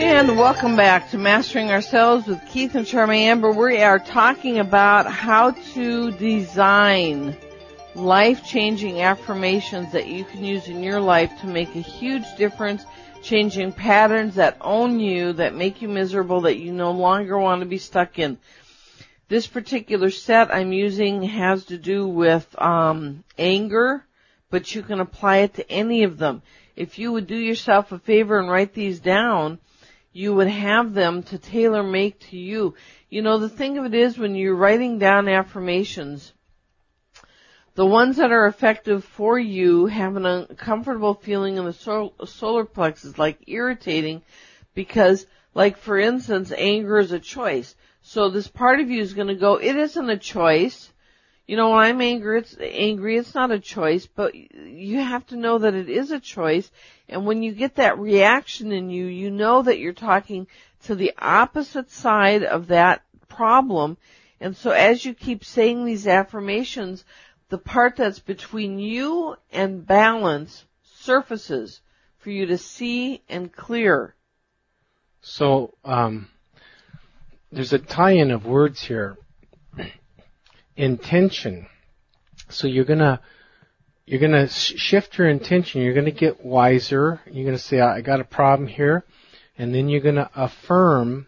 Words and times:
And 0.00 0.38
welcome 0.38 0.76
back 0.76 1.10
to 1.10 1.18
Mastering 1.18 1.70
Ourselves 1.70 2.26
with 2.26 2.40
Keith 2.48 2.74
and 2.74 2.86
Charmy 2.86 3.18
Amber. 3.18 3.52
We 3.52 3.82
are 3.82 3.98
talking 3.98 4.58
about 4.58 5.12
how 5.12 5.50
to 5.50 6.10
design 6.12 7.36
life-changing 7.94 9.02
affirmations 9.02 9.92
that 9.92 10.06
you 10.06 10.24
can 10.24 10.42
use 10.42 10.68
in 10.68 10.82
your 10.82 11.00
life 11.00 11.38
to 11.42 11.46
make 11.46 11.76
a 11.76 11.80
huge 11.80 12.24
difference, 12.38 12.86
changing 13.22 13.72
patterns 13.72 14.36
that 14.36 14.56
own 14.62 15.00
you, 15.00 15.34
that 15.34 15.54
make 15.54 15.82
you 15.82 15.88
miserable, 15.88 16.40
that 16.40 16.56
you 16.56 16.72
no 16.72 16.92
longer 16.92 17.38
want 17.38 17.60
to 17.60 17.66
be 17.66 17.76
stuck 17.76 18.18
in. 18.18 18.38
This 19.28 19.46
particular 19.46 20.08
set 20.08 20.54
I'm 20.54 20.72
using 20.72 21.24
has 21.24 21.66
to 21.66 21.76
do 21.76 22.08
with 22.08 22.46
um, 22.58 23.22
anger, 23.36 24.02
but 24.50 24.74
you 24.74 24.82
can 24.82 25.00
apply 25.00 25.38
it 25.38 25.54
to 25.54 25.70
any 25.70 26.04
of 26.04 26.18
them. 26.18 26.42
If 26.76 26.98
you 26.98 27.12
would 27.12 27.26
do 27.26 27.36
yourself 27.36 27.92
a 27.92 27.98
favor 27.98 28.38
and 28.38 28.50
write 28.50 28.72
these 28.72 29.00
down, 29.00 29.58
you 30.12 30.34
would 30.34 30.48
have 30.48 30.94
them 30.94 31.22
to 31.24 31.38
tailor 31.38 31.82
make 31.82 32.18
to 32.30 32.38
you. 32.38 32.74
You 33.10 33.22
know, 33.22 33.38
the 33.38 33.48
thing 33.48 33.78
of 33.78 33.84
it 33.84 33.94
is 33.94 34.18
when 34.18 34.34
you're 34.34 34.54
writing 34.54 34.98
down 34.98 35.28
affirmations, 35.28 36.32
the 37.74 37.86
ones 37.86 38.16
that 38.16 38.32
are 38.32 38.46
effective 38.46 39.04
for 39.04 39.38
you 39.38 39.86
have 39.86 40.16
an 40.16 40.26
uncomfortable 40.26 41.14
feeling 41.14 41.58
in 41.58 41.64
the 41.64 41.72
sol- 41.72 42.14
solar 42.26 42.64
plexus, 42.64 43.18
like 43.18 43.38
irritating, 43.46 44.22
because, 44.74 45.26
like 45.54 45.76
for 45.76 45.98
instance, 45.98 46.52
anger 46.56 46.98
is 46.98 47.12
a 47.12 47.20
choice. 47.20 47.76
So 48.02 48.30
this 48.30 48.48
part 48.48 48.80
of 48.80 48.90
you 48.90 49.00
is 49.00 49.14
going 49.14 49.28
to 49.28 49.34
go, 49.34 49.56
it 49.56 49.76
isn't 49.76 50.10
a 50.10 50.16
choice. 50.16 50.90
You 51.48 51.56
know, 51.56 51.70
when 51.70 51.78
I'm 51.78 52.02
angry, 52.02 52.40
it's 52.40 52.58
angry, 52.60 53.16
it's 53.16 53.34
not 53.34 53.50
a 53.50 53.58
choice, 53.58 54.06
but 54.06 54.34
you 54.34 54.98
have 54.98 55.26
to 55.28 55.36
know 55.36 55.56
that 55.56 55.72
it 55.72 55.88
is 55.88 56.10
a 56.10 56.20
choice. 56.20 56.70
And 57.08 57.24
when 57.24 57.42
you 57.42 57.52
get 57.52 57.76
that 57.76 57.98
reaction 57.98 58.70
in 58.70 58.90
you, 58.90 59.06
you 59.06 59.30
know 59.30 59.62
that 59.62 59.78
you're 59.78 59.94
talking 59.94 60.46
to 60.84 60.94
the 60.94 61.14
opposite 61.16 61.90
side 61.90 62.44
of 62.44 62.66
that 62.66 63.02
problem. 63.30 63.96
And 64.42 64.54
so 64.54 64.72
as 64.72 65.02
you 65.02 65.14
keep 65.14 65.42
saying 65.42 65.86
these 65.86 66.06
affirmations, 66.06 67.02
the 67.48 67.56
part 67.56 67.96
that's 67.96 68.18
between 68.18 68.78
you 68.78 69.34
and 69.50 69.86
balance 69.86 70.66
surfaces 70.82 71.80
for 72.18 72.28
you 72.28 72.44
to 72.44 72.58
see 72.58 73.22
and 73.26 73.50
clear. 73.50 74.14
So, 75.22 75.72
um, 75.82 76.28
there's 77.50 77.72
a 77.72 77.78
tie-in 77.78 78.32
of 78.32 78.44
words 78.44 78.82
here 78.82 79.16
intention. 80.78 81.66
So 82.48 82.66
you're 82.66 82.86
gonna 82.86 83.20
you're 84.06 84.20
gonna 84.20 84.48
shift 84.48 85.18
your 85.18 85.28
intention. 85.28 85.82
You're 85.82 85.92
gonna 85.92 86.10
get 86.10 86.42
wiser. 86.42 87.20
You're 87.30 87.44
gonna 87.44 87.58
say, 87.58 87.80
"I 87.80 88.00
got 88.00 88.20
a 88.20 88.24
problem 88.24 88.68
here," 88.68 89.04
and 89.58 89.74
then 89.74 89.88
you're 89.90 90.00
gonna 90.00 90.30
affirm 90.34 91.26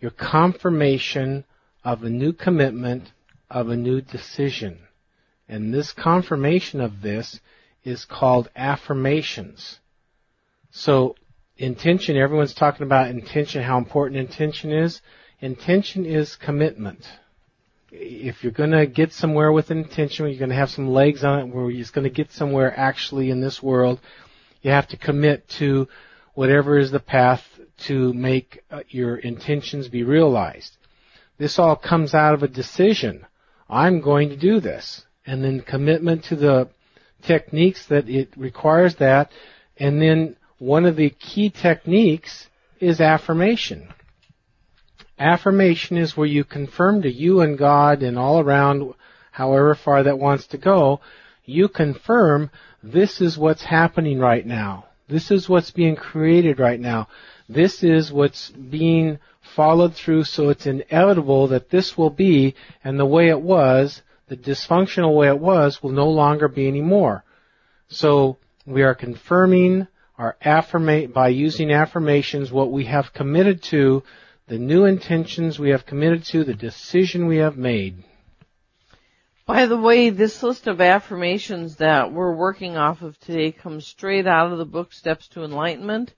your 0.00 0.10
confirmation 0.10 1.44
of 1.82 2.02
a 2.02 2.10
new 2.10 2.32
commitment 2.32 3.12
of 3.50 3.68
a 3.68 3.76
new 3.76 4.00
decision. 4.00 4.80
And 5.48 5.72
this 5.72 5.92
confirmation 5.92 6.80
of 6.80 7.00
this 7.00 7.40
is 7.84 8.04
called 8.04 8.50
affirmations. 8.56 9.78
So 10.70 11.14
intention, 11.56 12.16
everyone's 12.16 12.54
talking 12.54 12.84
about 12.84 13.10
intention, 13.10 13.62
how 13.62 13.78
important 13.78 14.18
intention 14.18 14.72
is. 14.72 15.00
Intention 15.40 16.04
is 16.04 16.36
commitment 16.36 17.06
if 17.96 18.42
you're 18.42 18.52
going 18.52 18.72
to 18.72 18.86
get 18.86 19.12
somewhere 19.12 19.52
with 19.52 19.70
an 19.70 19.78
intention, 19.78 20.26
you're 20.26 20.38
going 20.38 20.50
to 20.50 20.56
have 20.56 20.70
some 20.70 20.88
legs 20.88 21.22
on 21.22 21.40
it, 21.40 21.54
where 21.54 21.70
you're 21.70 21.86
going 21.92 22.04
to 22.04 22.10
get 22.10 22.32
somewhere 22.32 22.76
actually 22.76 23.30
in 23.30 23.40
this 23.40 23.62
world, 23.62 24.00
you 24.62 24.70
have 24.70 24.88
to 24.88 24.96
commit 24.96 25.48
to 25.60 25.88
whatever 26.34 26.78
is 26.78 26.90
the 26.90 27.00
path 27.00 27.42
to 27.86 28.12
make 28.12 28.62
uh, 28.70 28.80
your 28.88 29.16
intentions 29.16 29.88
be 29.88 30.02
realized. 30.02 30.76
This 31.38 31.58
all 31.58 31.76
comes 31.76 32.14
out 32.14 32.34
of 32.34 32.42
a 32.42 32.48
decision. 32.48 33.26
I'm 33.68 34.00
going 34.00 34.30
to 34.30 34.36
do 34.36 34.60
this. 34.60 35.04
And 35.26 35.42
then 35.42 35.60
commitment 35.60 36.24
to 36.24 36.36
the 36.36 36.68
techniques 37.22 37.86
that 37.86 38.08
it 38.08 38.30
requires 38.36 38.96
that. 38.96 39.30
And 39.76 40.00
then 40.00 40.36
one 40.58 40.84
of 40.84 40.96
the 40.96 41.10
key 41.10 41.50
techniques 41.50 42.48
is 42.80 43.00
affirmation. 43.00 43.92
Affirmation 45.18 45.96
is 45.96 46.16
where 46.16 46.26
you 46.26 46.44
confirm 46.44 47.02
to 47.02 47.10
you 47.10 47.40
and 47.40 47.56
God 47.56 48.02
and 48.02 48.18
all 48.18 48.40
around, 48.40 48.94
however 49.30 49.74
far 49.74 50.02
that 50.02 50.18
wants 50.18 50.46
to 50.48 50.58
go, 50.58 51.00
you 51.44 51.68
confirm 51.68 52.50
this 52.82 53.20
is 53.20 53.38
what's 53.38 53.62
happening 53.62 54.18
right 54.18 54.44
now. 54.44 54.86
This 55.08 55.30
is 55.30 55.48
what's 55.48 55.70
being 55.70 55.96
created 55.96 56.58
right 56.58 56.80
now. 56.80 57.08
This 57.48 57.84
is 57.84 58.12
what's 58.12 58.50
being 58.50 59.18
followed 59.40 59.94
through 59.94 60.24
so 60.24 60.48
it's 60.48 60.66
inevitable 60.66 61.48
that 61.48 61.70
this 61.70 61.96
will 61.96 62.10
be 62.10 62.54
and 62.82 62.98
the 62.98 63.06
way 63.06 63.28
it 63.28 63.40
was, 63.40 64.02
the 64.28 64.36
dysfunctional 64.36 65.14
way 65.14 65.28
it 65.28 65.38
was 65.38 65.82
will 65.82 65.92
no 65.92 66.08
longer 66.08 66.48
be 66.48 66.66
anymore. 66.66 67.22
So 67.88 68.38
we 68.66 68.82
are 68.82 68.94
confirming 68.94 69.86
our 70.18 70.36
affirmate 70.42 71.12
by 71.12 71.28
using 71.28 71.70
affirmations 71.70 72.50
what 72.50 72.72
we 72.72 72.86
have 72.86 73.12
committed 73.12 73.62
to 73.64 74.02
the 74.46 74.58
new 74.58 74.84
intentions 74.84 75.58
we 75.58 75.70
have 75.70 75.86
committed 75.86 76.24
to, 76.24 76.44
the 76.44 76.54
decision 76.54 77.26
we 77.26 77.38
have 77.38 77.56
made. 77.56 78.04
By 79.46 79.66
the 79.66 79.76
way, 79.76 80.10
this 80.10 80.42
list 80.42 80.66
of 80.66 80.80
affirmations 80.80 81.76
that 81.76 82.12
we're 82.12 82.34
working 82.34 82.76
off 82.76 83.02
of 83.02 83.18
today 83.20 83.52
comes 83.52 83.86
straight 83.86 84.26
out 84.26 84.52
of 84.52 84.58
the 84.58 84.64
book 84.64 84.92
Steps 84.92 85.28
to 85.28 85.44
Enlightenment, 85.44 86.14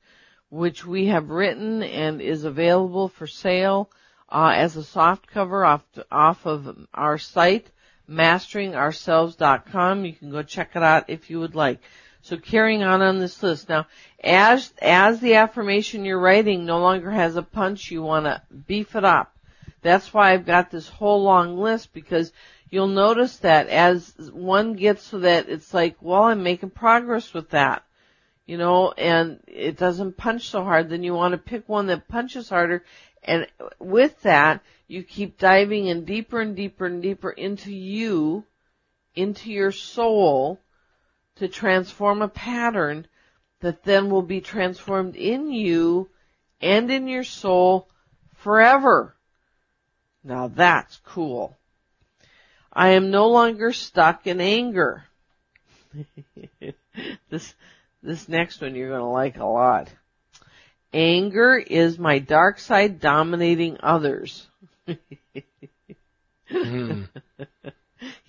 which 0.49 0.85
we 0.85 1.07
have 1.07 1.31
written 1.31 1.83
and 1.83 2.21
is 2.21 2.45
available 2.45 3.09
for 3.09 3.27
sale 3.27 3.91
uh, 4.29 4.53
as 4.55 4.77
a 4.77 4.85
soft 4.85 5.27
cover 5.29 5.65
off 5.65 5.85
off 6.11 6.47
of 6.47 6.87
our 6.95 7.19
site, 7.19 7.71
masteringourselves.com. 8.09 10.05
You 10.05 10.13
can 10.13 10.31
go 10.31 10.43
check 10.43 10.77
it 10.77 10.83
out 10.83 11.11
if 11.11 11.31
you 11.31 11.41
would 11.41 11.55
like. 11.55 11.81
So 12.27 12.37
carrying 12.37 12.83
on 12.83 13.03
on 13.03 13.21
this 13.21 13.41
list. 13.41 13.69
Now, 13.69 13.87
as, 14.19 14.73
as 14.83 15.21
the 15.21 15.35
affirmation 15.35 16.05
you're 16.05 16.19
writing 16.19 16.67
no 16.67 16.81
longer 16.81 17.13
has 17.13 17.37
a 17.37 17.43
punch, 17.43 17.93
you 17.93 18.03
want 18.03 18.27
to 18.27 18.43
beef 18.67 18.97
it 18.97 19.05
up. 19.05 19.33
That's 19.81 20.13
why 20.13 20.33
I've 20.33 20.45
got 20.45 20.73
this 20.73 20.89
whole 20.89 21.23
long 21.23 21.57
list 21.57 21.93
because 21.93 22.33
you'll 22.69 22.89
notice 22.89 23.37
that 23.39 23.69
as 23.69 24.13
one 24.33 24.73
gets 24.73 25.05
so 25.05 25.21
that 25.21 25.49
it's 25.49 25.73
like, 25.73 25.99
well, 26.01 26.25
I'm 26.25 26.43
making 26.43 26.71
progress 26.71 27.33
with 27.33 27.51
that. 27.51 27.85
You 28.45 28.59
know, 28.59 28.91
and 28.91 29.39
it 29.47 29.77
doesn't 29.77 30.17
punch 30.17 30.49
so 30.49 30.65
hard, 30.65 30.89
then 30.89 31.05
you 31.05 31.15
want 31.15 31.31
to 31.31 31.39
pick 31.39 31.69
one 31.69 31.87
that 31.87 32.09
punches 32.09 32.49
harder. 32.49 32.83
And 33.23 33.47
with 33.79 34.21
that, 34.23 34.63
you 34.89 35.05
keep 35.05 35.39
diving 35.39 35.87
in 35.87 36.05
deeper 36.05 36.41
and 36.41 36.57
deeper 36.57 36.87
and 36.87 37.01
deeper 37.01 37.31
into 37.31 37.73
you, 37.73 38.43
into 39.15 39.53
your 39.53 39.71
soul, 39.71 40.59
to 41.37 41.49
transform 41.49 42.23
a 42.23 42.29
pattern 42.29 43.07
that 43.61 43.83
then 43.85 44.11
will 44.11 44.23
be 44.23 44.41
transformed 44.41 45.17
in 45.17 45.51
you 45.51 46.09
and 46.61 46.91
in 46.91 47.09
your 47.09 47.25
soul 47.25 47.89
forever. 48.35 49.15
Now 50.25 50.49
that's 50.49 51.01
cool. 51.05 51.57
I 52.73 52.91
am 52.91 53.11
no 53.11 53.29
longer 53.29 53.73
stuck 53.73 54.27
in 54.27 54.41
anger. 54.41 55.05
this, 57.31 57.55
this 58.03 58.29
next 58.29 58.61
one 58.61 58.75
you're 58.75 58.91
gonna 58.91 59.11
like 59.11 59.39
a 59.39 59.47
lot. 59.47 59.89
Anger 60.93 61.57
is 61.57 61.99
my 61.99 62.19
dark 62.19 62.59
side 62.59 63.01
dominating 63.01 63.79
others. 63.83 64.47
mm. 66.51 67.09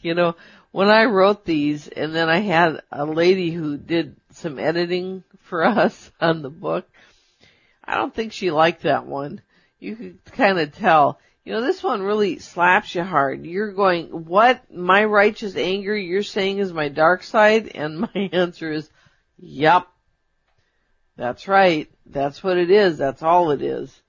You 0.01 0.13
know, 0.15 0.35
when 0.71 0.89
I 0.89 1.05
wrote 1.05 1.45
these 1.45 1.87
and 1.87 2.13
then 2.13 2.29
I 2.29 2.39
had 2.39 2.81
a 2.91 3.05
lady 3.05 3.51
who 3.51 3.77
did 3.77 4.15
some 4.31 4.59
editing 4.59 5.23
for 5.41 5.65
us 5.65 6.11
on 6.19 6.41
the 6.41 6.49
book, 6.49 6.87
I 7.83 7.95
don't 7.95 8.13
think 8.13 8.33
she 8.33 8.51
liked 8.51 8.83
that 8.83 9.05
one. 9.05 9.41
You 9.79 9.95
could 9.95 10.25
kind 10.25 10.59
of 10.59 10.75
tell. 10.75 11.19
You 11.45 11.53
know, 11.53 11.61
this 11.61 11.81
one 11.81 12.01
really 12.01 12.39
slaps 12.39 12.93
you 12.93 13.03
hard. 13.03 13.45
You're 13.45 13.71
going, 13.71 14.07
what? 14.25 14.69
My 14.69 15.05
righteous 15.05 15.55
anger 15.55 15.95
you're 15.95 16.23
saying 16.23 16.57
is 16.57 16.73
my 16.73 16.89
dark 16.89 17.23
side? 17.23 17.71
And 17.73 17.99
my 18.13 18.29
answer 18.33 18.71
is, 18.71 18.89
yep. 19.37 19.87
That's 21.15 21.47
right. 21.47 21.89
That's 22.05 22.43
what 22.43 22.57
it 22.57 22.69
is. 22.69 22.97
That's 22.97 23.23
all 23.23 23.51
it 23.51 23.61
is. 23.61 24.01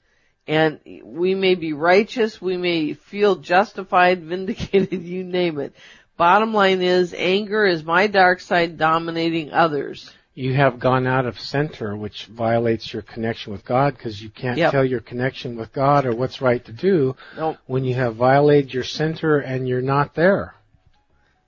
And 0.49 0.81
we 1.05 1.35
may 1.35 1.55
be 1.55 1.75
righteous, 1.75 2.41
we 2.41 2.57
may 2.57 2.95
feel 2.95 3.37
justified, 3.37 4.23
vindicated, 4.25 5.03
you 5.03 5.23
name 5.23 5.61
it. 5.61 5.75
Bottom 6.19 6.53
line 6.53 6.83
is, 6.83 7.15
anger 7.17 7.65
is 7.65 7.85
my 7.85 8.09
dark 8.09 8.41
side 8.41 8.77
dominating 8.77 9.53
others. 9.53 10.13
You 10.35 10.53
have 10.53 10.81
gone 10.81 11.07
out 11.07 11.27
of 11.27 11.39
center, 11.39 11.97
which 11.97 12.27
violates 12.27 12.93
your 12.93 13.03
connection 13.03 13.53
with 13.53 13.65
God 13.65 13.97
because 13.97 14.21
you 14.21 14.29
can't 14.29 14.59
yep. 14.59 14.73
tell 14.73 14.85
your 14.85 14.99
connection 14.99 15.57
with 15.57 15.73
God 15.73 16.07
or 16.07 16.15
what's 16.15 16.43
right 16.43 16.65
to 16.65 16.73
do 16.73 17.15
nope. 17.37 17.59
when 17.67 17.85
you 17.85 17.95
have 17.95 18.17
violated 18.17 18.75
your 18.75 18.83
center 18.83 19.39
and 19.39 19.69
you're 19.69 19.81
not 19.81 20.17
there. 20.17 20.55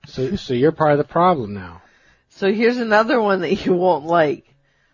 So, 0.07 0.37
so 0.37 0.53
you're 0.53 0.71
part 0.71 0.93
of 0.93 0.97
the 0.97 1.03
problem 1.03 1.53
now. 1.53 1.81
So 2.29 2.51
here's 2.51 2.77
another 2.77 3.21
one 3.21 3.41
that 3.41 3.65
you 3.65 3.73
won't 3.73 4.05
like. 4.05 4.45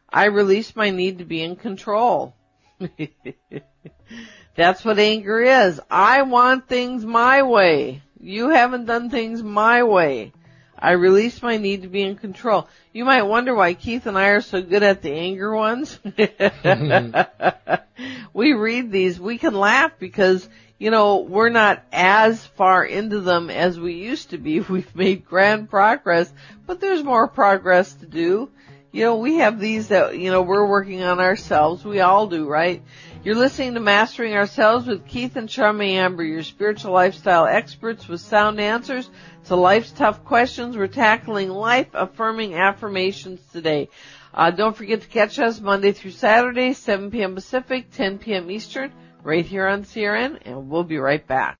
I 0.10 0.26
release 0.26 0.76
my 0.76 0.90
need 0.90 1.20
to 1.20 1.26
be 1.26 1.44
in 1.44 1.56
control. 1.56 2.36
That's 4.56 4.84
what 4.84 4.98
anger 4.98 5.40
is. 5.40 5.80
I 5.90 6.24
want 6.24 6.68
things 6.68 7.06
my 7.06 7.44
way. 7.44 8.02
You 8.20 8.50
haven't 8.50 8.86
done 8.86 9.10
things 9.10 9.44
my 9.44 9.84
way. 9.84 10.32
I 10.80 10.92
release 10.92 11.42
my 11.42 11.58
need 11.58 11.82
to 11.82 11.88
be 11.88 12.04
in 12.04 12.16
control. 12.16 12.70
You 12.94 13.04
might 13.06 13.24
wonder 13.24 13.56
why 13.56 13.74
Keith 13.74 14.06
and 14.06 14.16
I 14.18 14.30
are 14.30 14.42
so 14.42 14.62
good 14.62 14.84
at 14.84 15.02
the 15.02 15.12
anger 15.12 15.56
ones. 15.56 16.00
we 18.34 18.54
read 18.54 18.92
these, 18.92 19.20
we 19.20 19.40
can 19.40 19.56
laugh 19.56 19.94
because, 19.98 20.48
you 20.78 20.92
know, 20.92 21.22
we're 21.22 21.50
not 21.50 21.84
as 21.92 22.46
far 22.46 22.86
into 22.86 23.22
them 23.22 23.50
as 23.50 23.80
we 23.80 23.94
used 23.94 24.30
to 24.32 24.38
be. 24.38 24.60
We've 24.60 24.96
made 24.96 25.26
grand 25.26 25.70
progress, 25.70 26.32
but 26.68 26.80
there's 26.80 27.04
more 27.04 27.28
progress 27.28 27.94
to 27.96 28.06
do. 28.06 28.52
You 28.92 29.04
know, 29.04 29.18
we 29.18 29.38
have 29.38 29.60
these 29.60 29.88
that, 29.90 30.18
you 30.18 30.32
know, 30.32 30.44
we're 30.44 30.66
working 30.66 31.04
on 31.04 31.20
ourselves. 31.20 31.84
We 31.84 32.00
all 32.00 32.28
do, 32.28 32.48
right? 32.48 32.82
You're 33.28 33.36
listening 33.36 33.74
to 33.74 33.82
Mastering 33.82 34.36
Ourselves 34.36 34.88
with 34.88 35.06
Keith 35.06 35.36
and 35.36 35.50
Charmy 35.50 35.96
Amber, 35.96 36.24
your 36.24 36.44
spiritual 36.44 36.94
lifestyle 36.94 37.46
experts 37.46 38.08
with 38.08 38.22
sound 38.22 38.58
answers 38.58 39.10
to 39.48 39.58
life's 39.58 39.92
tough 39.92 40.24
questions. 40.24 40.78
We're 40.78 40.88
tackling 40.88 41.50
life 41.50 41.90
affirming 41.94 42.54
affirmations 42.56 43.42
today. 43.52 43.90
Uh, 44.34 44.52
don't 44.52 44.78
forget 44.78 45.02
to 45.02 45.08
catch 45.10 45.40
us 45.40 45.60
Monday 45.60 45.92
through 45.92 46.12
Saturday, 46.12 46.72
7 46.72 47.12
p.m. 47.12 47.36
Pacific, 47.36 47.92
10 47.92 48.20
p.m. 48.20 48.50
Eastern, 48.50 48.94
right 49.24 49.46
here 49.46 49.68
on 49.68 49.84
CRN, 49.84 50.40
and 50.46 50.70
we'll 50.70 50.86
be 50.86 50.98
right 50.98 51.28
back. 51.28 51.56